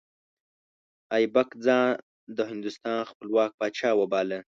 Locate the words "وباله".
3.95-4.39